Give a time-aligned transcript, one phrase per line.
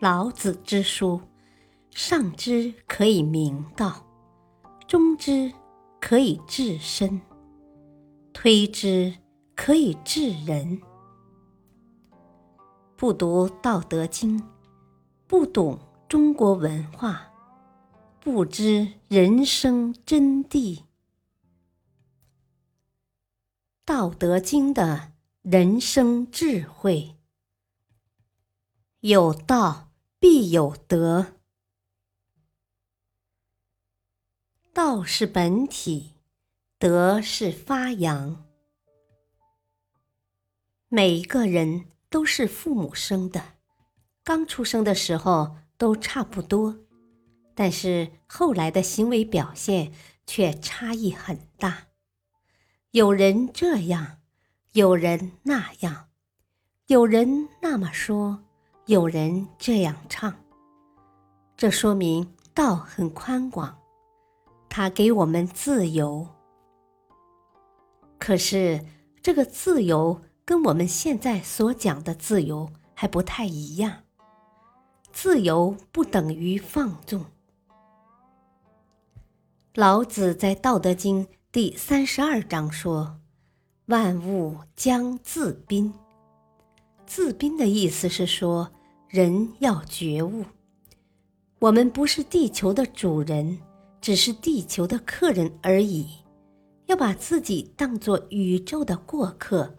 [0.00, 1.20] 老子之书，
[1.90, 4.04] 上之可以明道，
[4.86, 5.50] 中之
[6.00, 7.20] 可以治身，
[8.32, 9.14] 推之
[9.54, 10.80] 可以治人。
[12.96, 14.38] 不读《道德经》，
[15.26, 17.30] 不懂中国文化，
[18.20, 20.78] 不知人生真谛。
[23.84, 27.13] 《道德经》的人生智慧。
[29.06, 31.34] 有道必有德，
[34.72, 36.14] 道是本体，
[36.78, 38.46] 德是发扬。
[40.88, 43.56] 每一个人都是父母生的，
[44.22, 46.78] 刚出生的时候都差不多，
[47.54, 49.92] 但是后来的行为表现
[50.26, 51.88] 却差异很大。
[52.92, 54.22] 有人这样，
[54.72, 56.08] 有人那样，
[56.86, 58.43] 有人那么说。
[58.86, 60.34] 有人这样唱，
[61.56, 63.78] 这说明道很宽广，
[64.68, 66.28] 它给我们自由。
[68.18, 68.84] 可是
[69.22, 74.02] 这个自由跟我们现在所讲的自由还不太一样，
[75.10, 77.24] 自由不等于放纵。
[79.74, 83.18] 老子在《道德经》第三十二章说
[83.86, 85.94] ：“万物将自宾。”
[87.06, 88.70] 自宾的意思是说，
[89.14, 90.44] 人要觉悟，
[91.60, 93.56] 我们不是地球的主人，
[94.00, 96.08] 只是地球的客人而已。
[96.86, 99.72] 要把自己当作宇宙的过客。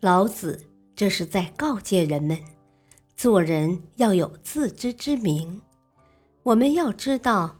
[0.00, 0.58] 老子
[0.96, 2.38] 这是在告诫人们，
[3.14, 5.60] 做人要有自知之明。
[6.44, 7.58] 我们要知道，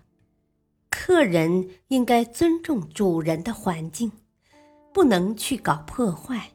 [0.88, 4.10] 客人应该尊重主人的环境，
[4.94, 6.52] 不能去搞破坏。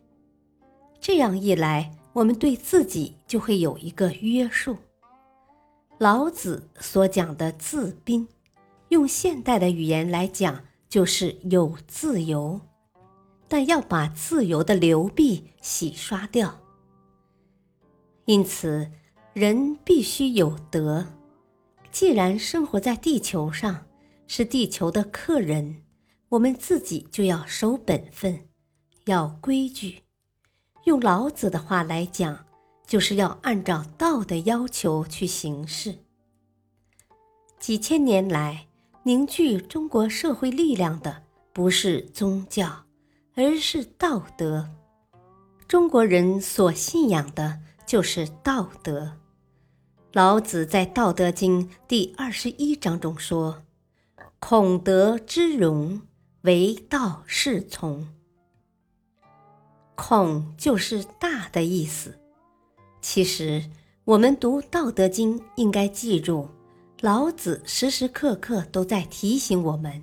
[0.99, 4.77] 这样一来，我们对自己就会有一个约束。
[5.97, 8.27] 老子所讲的自宾，
[8.89, 12.61] 用现代的语言来讲，就是有自由，
[13.47, 16.59] 但要把自由的流弊洗刷掉。
[18.25, 18.91] 因此，
[19.33, 21.05] 人必须有德。
[21.91, 23.85] 既然生活在地球上，
[24.27, 25.83] 是地球的客人，
[26.29, 28.47] 我们自己就要守本分，
[29.05, 30.03] 要规矩。
[30.85, 32.45] 用老子的话来讲，
[32.87, 35.99] 就是要按照道的要求去行事。
[37.59, 38.67] 几千年来，
[39.03, 41.23] 凝聚中国社会力量的
[41.53, 42.85] 不是宗教，
[43.35, 44.69] 而是道德。
[45.67, 49.17] 中国人所信仰的就是道德。
[50.13, 53.61] 老子在《道德经》第二十一章中说
[54.39, 56.01] ：“孔德之容，
[56.41, 58.07] 为道是从。”
[59.99, 62.17] 孔就是大的意思。
[63.01, 63.69] 其实，
[64.05, 66.47] 我们读《道德经》应该记住，
[67.01, 70.01] 老子时时刻刻都在提醒我们，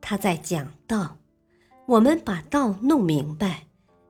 [0.00, 1.16] 他在讲道。
[1.86, 3.68] 我们把道弄明白，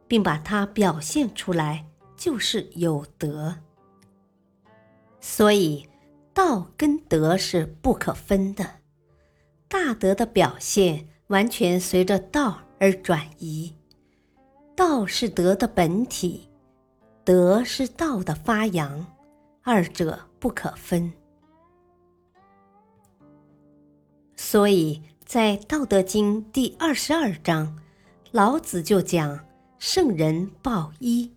[0.09, 1.85] 并把它表现出来，
[2.17, 3.57] 就是有德。
[5.21, 5.87] 所以，
[6.33, 8.67] 道跟德是不可分的。
[9.69, 13.75] 大德的表现完全随着道而转移。
[14.85, 16.51] 道是德的本体，
[17.23, 19.07] 德是道的发扬，
[19.63, 21.13] 二者不可分。
[24.35, 27.79] 所以在《道德经》第二十二章，
[28.33, 29.39] 老子就讲
[29.79, 31.33] ：“圣人报一，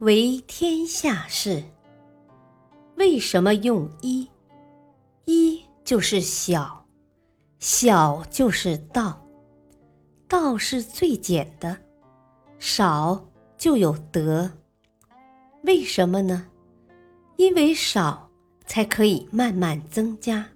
[0.00, 1.62] 为天下事。”
[2.98, 4.28] 为什么用一？
[5.26, 6.84] 一就是小，
[7.60, 9.24] 小就是道，
[10.26, 11.78] 道是最简的。
[12.60, 13.26] 少
[13.56, 14.52] 就有德，
[15.62, 16.46] 为什么呢？
[17.36, 18.30] 因为少
[18.66, 20.46] 才可以慢慢增加。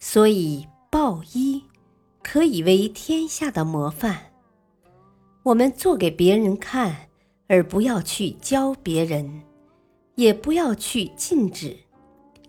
[0.00, 1.62] 所以报一
[2.24, 4.32] 可以为天下的模范。
[5.44, 7.08] 我们做给别人看，
[7.46, 9.42] 而不要去教别人，
[10.16, 11.76] 也不要去禁止，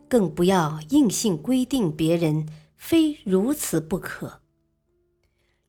[0.09, 4.41] 更不要硬性规定别人非如此不可。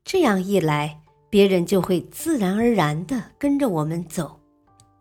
[0.03, 1.02] 这样一来。
[1.33, 4.39] 别人就会自然而然的跟着我们走，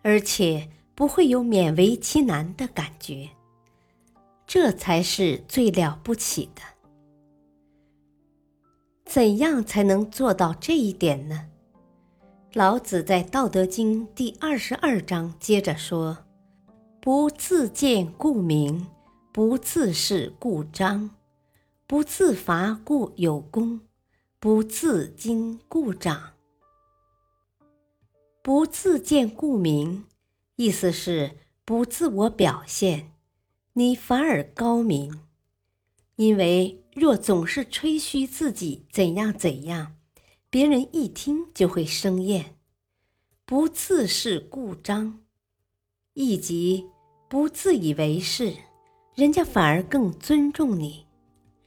[0.01, 3.29] 而且不会有勉为其难的感觉。
[4.47, 6.61] 这才是最了不起的。
[9.03, 11.47] 怎样才能做到这一点呢？
[12.53, 16.17] 老子在《道德经》第二十二章接着说
[17.01, 18.87] ：“不自见故明，
[19.33, 21.09] 不自是故彰，
[21.85, 23.81] 不自伐故有功。”
[24.43, 26.33] 不自矜故长，
[28.41, 30.05] 不自见故明，
[30.55, 33.11] 意思是不自我表现，
[33.73, 35.21] 你反而高明。
[36.15, 39.95] 因为若总是吹嘘自己怎样怎样，
[40.49, 42.57] 别人一听就会生厌。
[43.45, 45.19] 不自是故彰，
[46.15, 46.87] 以及
[47.29, 48.55] 不自以为是，
[49.13, 51.05] 人家反而更尊重你，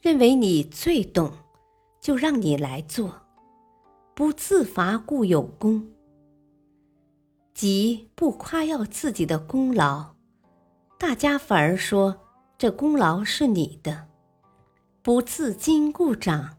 [0.01, 1.33] 认为你最懂，
[2.05, 3.23] 就让你来做。
[4.15, 5.89] 不自伐故有功，
[7.55, 10.13] 即不夸耀自己的功劳，
[10.99, 12.21] 大家反而说
[12.59, 14.09] 这功劳是你的。
[15.01, 16.59] 不自矜故长，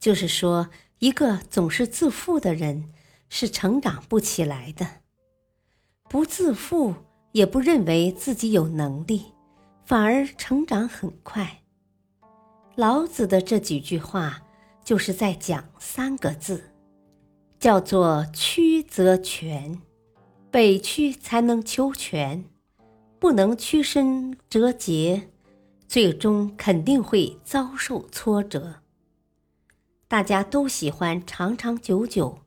[0.00, 0.68] 就是说
[0.98, 2.92] 一个总是自负的人。
[3.34, 4.86] 是成长不起来的，
[6.10, 6.94] 不自负，
[7.30, 9.32] 也不认为自己有能力，
[9.86, 11.62] 反而成长很快。
[12.74, 14.42] 老子的这几句话，
[14.84, 16.72] 就是在讲三个字，
[17.58, 19.80] 叫做曲则全，
[20.50, 22.44] 北曲才能求全，
[23.18, 25.28] 不能屈身折节，
[25.86, 28.76] 最终肯定会遭受挫折。
[30.08, 32.38] 大家都喜欢长长久久。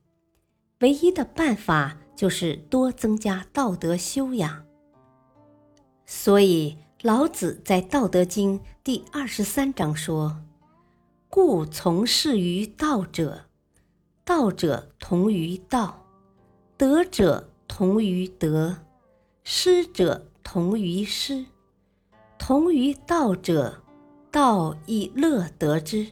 [0.79, 4.65] 唯一的办法就是多增加道德修养。
[6.05, 10.43] 所以老子在《道德经》第二十三章说
[11.29, 13.45] ：“故从事于道者，
[14.23, 16.05] 道者同于道，
[16.77, 18.77] 德者同于德，
[19.43, 21.45] 失者同于失。
[22.37, 23.83] 同于道者，
[24.31, 26.11] 道亦乐得之；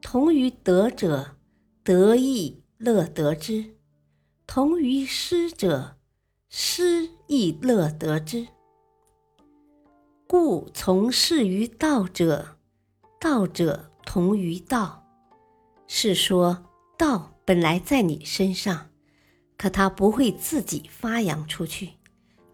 [0.00, 1.36] 同于德者，
[1.82, 3.76] 德亦。”乐得之，
[4.44, 5.98] 同于失者，
[6.48, 8.48] 失亦乐得之。
[10.26, 12.56] 故从事于道者，
[13.20, 15.04] 道者同于道。
[15.86, 16.64] 是说
[16.96, 18.90] 道本来在你身上，
[19.56, 21.90] 可它不会自己发扬出去，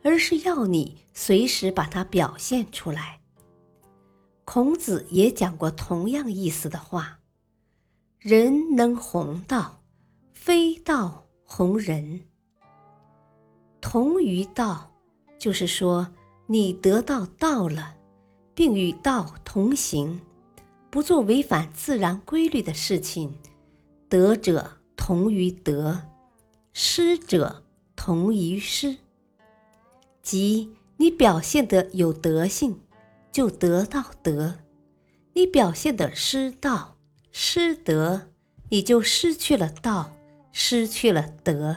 [0.03, 3.21] 而是要你随时把它表现出来。
[4.45, 7.19] 孔子也讲过同样意思的话：
[8.19, 9.75] 人能弘道。
[10.33, 12.23] 非道弘人，
[13.83, 14.91] 同于道，
[15.39, 16.15] 就是说
[16.47, 17.97] 你得到道了，
[18.55, 20.19] 并与道同行，
[20.91, 23.35] 不做违反自然规律的事情。
[24.09, 26.03] 德者同于德，
[26.73, 27.65] 失者
[27.95, 28.97] 同于失。
[30.23, 32.81] 即你表现的有德性，
[33.31, 34.61] 就得到德；
[35.35, 36.97] 你表现的失道、
[37.31, 38.29] 失德，
[38.71, 40.15] 你就失去了道。
[40.51, 41.77] 失去了德，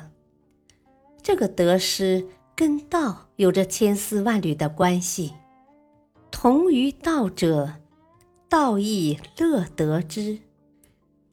[1.22, 2.26] 这个得失
[2.56, 5.34] 跟道有着千丝万缕的关系。
[6.32, 7.74] 同于道者，
[8.52, 10.40] 道亦乐得之。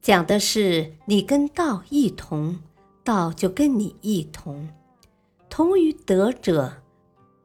[0.01, 2.61] 讲的是你跟道一同，
[3.03, 4.69] 道就跟你一同。
[5.51, 6.75] 同于德者，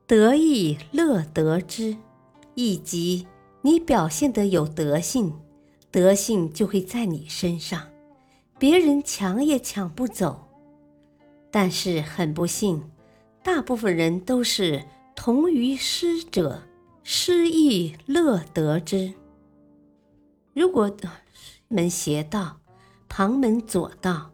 [0.05, 1.97] 德亦乐得之。
[2.53, 3.25] 以及
[3.63, 5.33] 你表现的有德性，
[5.89, 7.87] 德性就会在你身上。
[8.59, 10.49] 别人抢也抢不走，
[11.49, 12.83] 但是很不幸，
[13.43, 14.83] 大部分人都是
[15.15, 16.61] 同于失者，
[17.01, 19.15] 失亦乐得之。
[20.53, 20.95] 如果
[21.67, 22.59] 门邪道，
[23.09, 24.31] 旁门左道，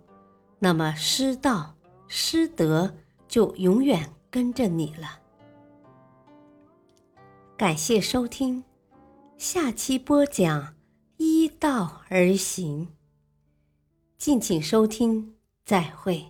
[0.60, 1.76] 那么失道、
[2.08, 2.96] 失德
[3.28, 5.20] 就永远跟着你了。
[7.58, 8.64] 感谢收听，
[9.38, 10.76] 下期播讲
[11.18, 12.90] 依道而行。
[14.18, 15.36] 敬请收听，
[15.66, 16.26] 再会。